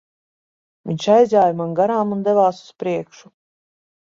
Viņš 0.91 1.05
aizjāja 1.15 1.57
man 1.59 1.75
garām 1.81 2.17
un 2.17 2.25
devās 2.29 2.63
uz 2.65 2.73
priekšu. 2.85 3.31